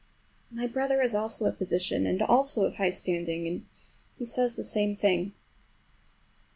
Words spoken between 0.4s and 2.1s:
My brother is also a physician,